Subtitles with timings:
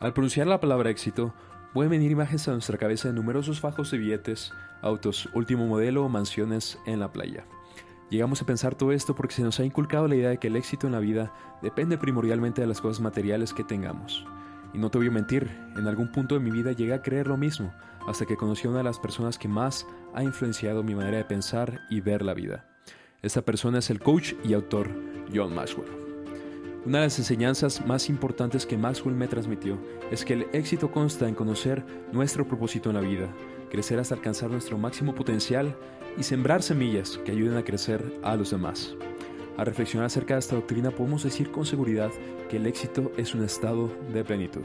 [0.00, 1.34] Al pronunciar la palabra éxito,
[1.74, 6.08] pueden venir imágenes a nuestra cabeza de numerosos fajos de billetes, autos, último modelo o
[6.08, 7.44] mansiones en la playa.
[8.08, 10.56] Llegamos a pensar todo esto porque se nos ha inculcado la idea de que el
[10.56, 14.24] éxito en la vida depende primordialmente de las cosas materiales que tengamos.
[14.72, 17.26] Y no te voy a mentir, en algún punto de mi vida llegué a creer
[17.26, 17.70] lo mismo,
[18.08, 21.24] hasta que conocí a una de las personas que más ha influenciado mi manera de
[21.26, 22.64] pensar y ver la vida.
[23.20, 24.88] Esta persona es el coach y autor
[25.30, 26.09] John Maxwell.
[26.86, 29.78] Una de las enseñanzas más importantes que Maxwell me transmitió
[30.10, 33.28] es que el éxito consta en conocer nuestro propósito en la vida,
[33.70, 35.76] crecer hasta alcanzar nuestro máximo potencial
[36.16, 38.94] y sembrar semillas que ayuden a crecer a los demás.
[39.58, 42.10] Al reflexionar acerca de esta doctrina podemos decir con seguridad
[42.48, 44.64] que el éxito es un estado de plenitud.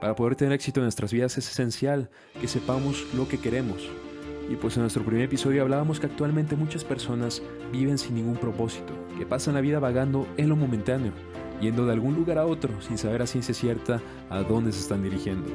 [0.00, 2.10] Para poder tener éxito en nuestras vidas es esencial
[2.40, 3.88] que sepamos lo que queremos,
[4.48, 8.92] y pues en nuestro primer episodio hablábamos que actualmente muchas personas viven sin ningún propósito,
[9.18, 11.12] que pasan la vida vagando en lo momentáneo,
[11.60, 15.02] yendo de algún lugar a otro sin saber a ciencia cierta a dónde se están
[15.02, 15.48] dirigiendo.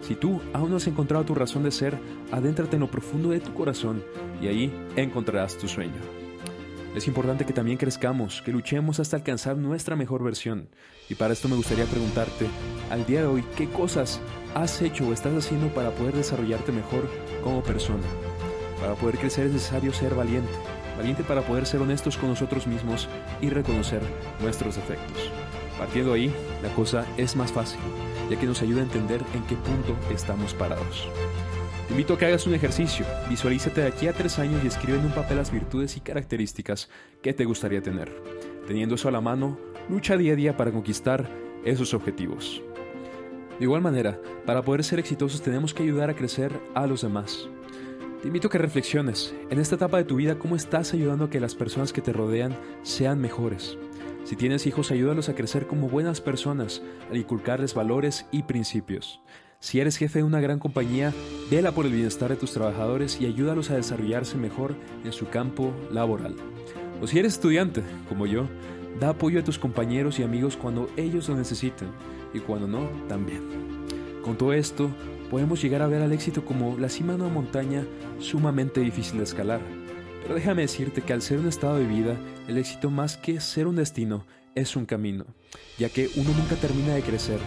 [0.00, 1.98] Si tú aún no has encontrado tu razón de ser,
[2.30, 4.02] adéntrate en lo profundo de tu corazón
[4.40, 6.23] y ahí encontrarás tu sueño.
[6.94, 10.68] Es importante que también crezcamos, que luchemos hasta alcanzar nuestra mejor versión.
[11.08, 12.46] Y para esto me gustaría preguntarte,
[12.88, 14.20] al día de hoy, ¿qué cosas
[14.54, 17.10] has hecho o estás haciendo para poder desarrollarte mejor
[17.42, 18.04] como persona?
[18.80, 20.52] Para poder crecer es necesario ser valiente,
[20.96, 23.08] valiente para poder ser honestos con nosotros mismos
[23.40, 24.00] y reconocer
[24.40, 25.32] nuestros defectos.
[25.76, 27.80] Partiendo ahí, la cosa es más fácil,
[28.30, 31.08] ya que nos ayuda a entender en qué punto estamos parados.
[31.86, 34.98] Te invito a que hagas un ejercicio, visualízate de aquí a tres años y escribe
[34.98, 36.88] en un papel las virtudes y características
[37.22, 38.10] que te gustaría tener.
[38.66, 39.58] Teniendo eso a la mano,
[39.88, 41.28] lucha día a día para conquistar
[41.64, 42.62] esos objetivos.
[43.58, 47.48] De igual manera, para poder ser exitosos tenemos que ayudar a crecer a los demás.
[48.22, 51.30] Te invito a que reflexiones en esta etapa de tu vida cómo estás ayudando a
[51.30, 53.76] que las personas que te rodean sean mejores.
[54.24, 59.20] Si tienes hijos, ayúdalos a crecer como buenas personas, al inculcarles valores y principios.
[59.60, 61.12] Si eres jefe de una gran compañía,
[61.50, 65.74] vela por el bienestar de tus trabajadores y ayúdalos a desarrollarse mejor en su campo
[65.90, 66.36] laboral.
[67.02, 68.46] O si eres estudiante, como yo,
[68.98, 71.88] da apoyo a tus compañeros y amigos cuando ellos lo necesiten
[72.32, 73.42] y cuando no, también.
[74.22, 74.90] Con todo esto,
[75.30, 77.84] podemos llegar a ver al éxito como la cima de una montaña
[78.20, 79.60] sumamente difícil de escalar.
[80.24, 82.16] Pero déjame decirte que al ser un estado de vida,
[82.48, 84.24] el éxito más que ser un destino
[84.54, 85.26] es un camino,
[85.78, 87.38] ya que uno nunca termina de crecer.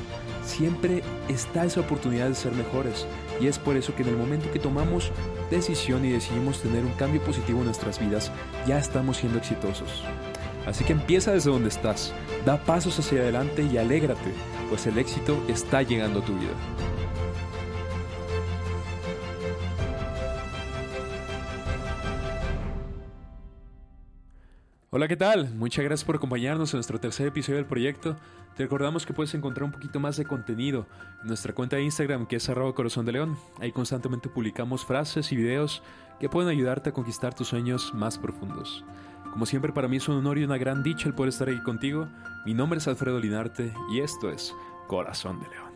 [0.46, 3.08] Siempre está esa oportunidad de ser mejores
[3.42, 5.12] y es por eso que en el momento que tomamos
[5.50, 8.32] decisión y decidimos tener un cambio positivo en nuestras vidas,
[8.68, 10.04] ya estamos siendo exitosos.
[10.68, 12.14] Así que empieza desde donde estás,
[12.46, 14.34] da pasos hacia adelante y alégrate,
[14.70, 16.54] pues el éxito está llegando a tu vida.
[24.90, 25.54] Hola, ¿qué tal?
[25.54, 28.16] Muchas gracias por acompañarnos en nuestro tercer episodio del proyecto.
[28.56, 30.88] Te recordamos que puedes encontrar un poquito más de contenido
[31.22, 33.38] en nuestra cuenta de Instagram que es arroba corazón de león.
[33.60, 35.84] Ahí constantemente publicamos frases y videos
[36.22, 38.86] que pueden ayudarte a conquistar tus sueños más profundos.
[39.30, 41.60] Como siempre para mí es un honor y una gran dicha el poder estar aquí
[41.60, 42.08] contigo.
[42.46, 44.56] Mi nombre es Alfredo Linarte y esto es
[44.88, 45.67] Corazón de León.